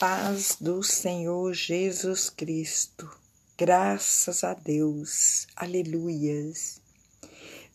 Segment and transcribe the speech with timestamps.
[0.00, 3.06] paz do Senhor Jesus Cristo.
[3.58, 5.46] Graças a Deus.
[5.54, 6.80] Aleluias.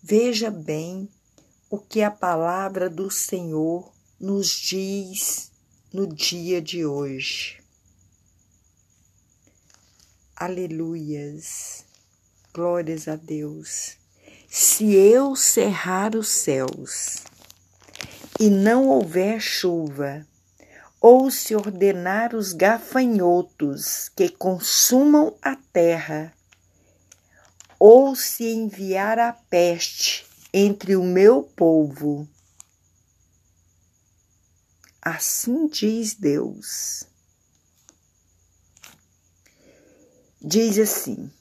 [0.02, 1.08] Veja bem
[1.70, 5.52] o que a palavra do Senhor nos diz
[5.94, 7.62] no dia de hoje.
[10.36, 11.86] Aleluias.
[12.52, 13.98] Glórias a Deus.
[14.50, 17.18] Se eu cerrar os céus
[18.40, 20.26] e não houver chuva,
[21.08, 26.34] ou se ordenar os gafanhotos que consumam a terra,
[27.78, 32.28] ou se enviar a peste entre o meu povo.
[35.00, 37.04] Assim diz Deus.
[40.42, 41.32] Diz assim: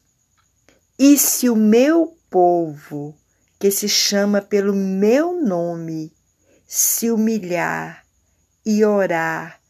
[0.98, 3.16] E se o meu povo,
[3.59, 6.12] que se chama pelo meu nome,
[6.66, 8.03] se humilhar
[8.64, 9.60] e orar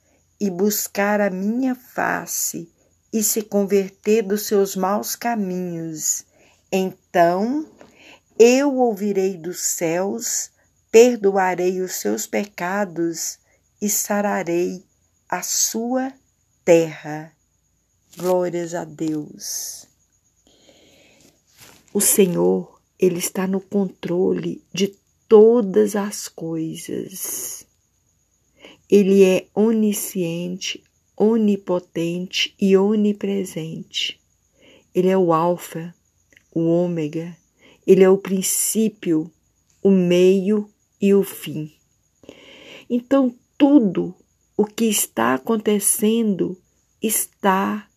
[0.41, 2.71] e buscar a minha face
[3.13, 6.25] e se converter dos seus maus caminhos,
[6.71, 7.67] então
[8.39, 10.51] eu ouvirei dos céus,
[10.91, 13.39] perdoarei os seus pecados
[13.81, 14.85] e sararei
[15.29, 16.13] a sua
[16.65, 17.33] terra.
[18.17, 19.87] Glórias a Deus.
[21.93, 24.97] O Senhor, Ele está no controle de
[25.29, 27.65] todas as coisas.
[28.91, 30.83] Ele é onisciente,
[31.17, 34.21] onipotente e onipresente.
[34.95, 35.95] Ele é o Alfa,
[36.53, 37.37] o Ômega.
[37.87, 39.31] Ele é o princípio,
[39.83, 41.73] o meio e o fim.
[42.89, 44.15] Então, tudo
[44.57, 46.57] o que está acontecendo
[47.03, 47.89] está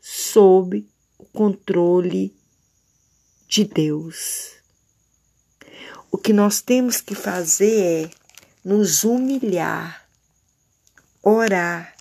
[0.00, 0.86] sob
[1.18, 2.34] o controle
[3.48, 4.52] de Deus.
[6.10, 8.10] O que nós temos que fazer é
[8.64, 10.05] nos humilhar
[11.28, 11.92] orar,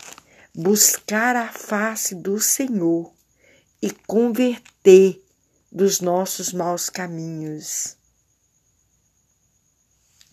[0.53, 3.11] buscar a face do Senhor
[3.81, 5.19] e converter
[5.71, 7.97] dos nossos maus caminhos.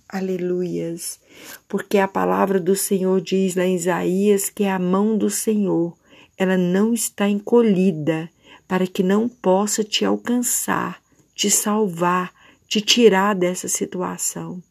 [0.07, 1.19] Aleluias,
[1.67, 5.97] porque a palavra do Senhor diz lá em Isaías que a mão do Senhor,
[6.37, 8.29] ela não está encolhida
[8.69, 11.03] para que não possa te alcançar,
[11.35, 12.31] te salvar,
[12.69, 14.63] te tirar dessa situação.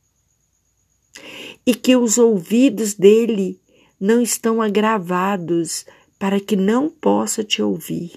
[1.66, 3.59] E que os ouvidos dele
[4.01, 5.85] não estão agravados
[6.17, 8.13] para que não possa te ouvir.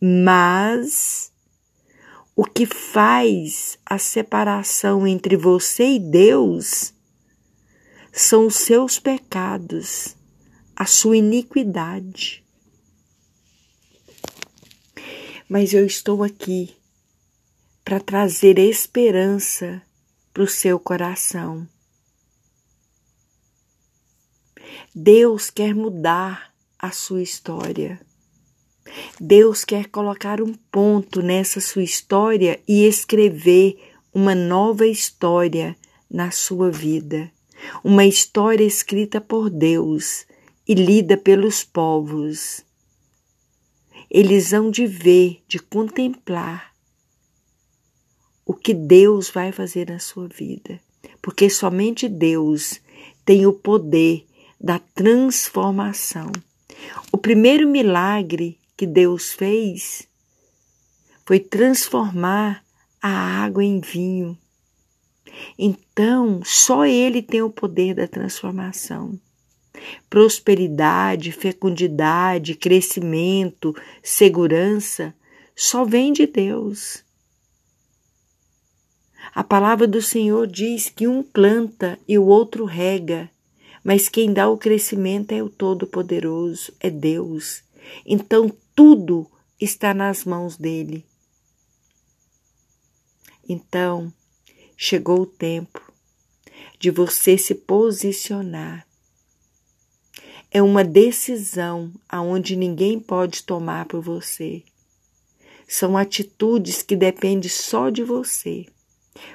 [0.00, 1.30] Mas
[2.34, 6.94] o que faz a separação entre você e Deus
[8.10, 10.16] são os seus pecados,
[10.74, 12.42] a sua iniquidade.
[15.46, 16.74] Mas eu estou aqui
[17.84, 19.82] para trazer esperança
[20.32, 21.68] para o seu coração.
[24.94, 28.00] Deus quer mudar a sua história.
[29.20, 33.78] Deus quer colocar um ponto nessa sua história e escrever
[34.12, 35.76] uma nova história
[36.10, 37.30] na sua vida.
[37.82, 40.26] Uma história escrita por Deus
[40.68, 42.64] e lida pelos povos.
[44.10, 46.74] Eles hão de ver, de contemplar
[48.46, 50.78] o que Deus vai fazer na sua vida,
[51.22, 52.80] porque somente Deus
[53.24, 54.26] tem o poder
[54.64, 56.32] da transformação.
[57.12, 60.08] O primeiro milagre que Deus fez
[61.26, 62.64] foi transformar
[63.00, 63.10] a
[63.44, 64.38] água em vinho.
[65.58, 69.20] Então, só Ele tem o poder da transformação.
[70.08, 75.14] Prosperidade, fecundidade, crescimento, segurança
[75.54, 77.04] só vem de Deus.
[79.34, 83.30] A palavra do Senhor diz que um planta e o outro rega,
[83.84, 87.62] mas quem dá o crescimento é o Todo-Poderoso, é Deus.
[88.06, 89.30] Então tudo
[89.60, 91.04] está nas mãos dele.
[93.46, 94.10] Então,
[94.74, 95.92] chegou o tempo
[96.80, 98.86] de você se posicionar.
[100.50, 104.62] É uma decisão aonde ninguém pode tomar por você.
[105.68, 108.66] São atitudes que dependem só de você.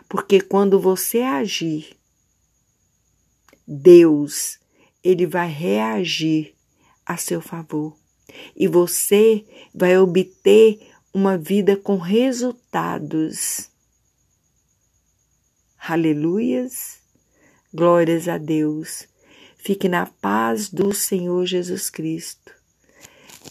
[0.08, 1.99] Porque quando você agir
[3.72, 4.58] Deus,
[5.04, 6.56] ele vai reagir
[7.06, 7.96] a seu favor
[8.56, 13.70] e você vai obter uma vida com resultados.
[15.78, 17.00] Aleluias,
[17.72, 19.08] glórias a Deus.
[19.56, 22.52] Fique na paz do Senhor Jesus Cristo.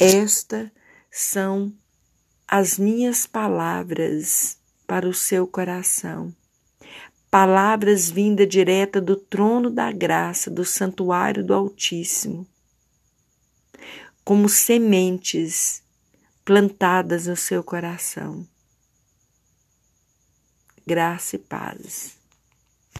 [0.00, 0.68] Estas
[1.12, 1.72] são
[2.48, 6.34] as minhas palavras para o seu coração
[7.30, 12.46] palavras vinda direta do trono da graça, do santuário do Altíssimo,
[14.24, 15.82] como sementes
[16.44, 18.46] plantadas no seu coração.
[20.86, 22.17] Graça e paz.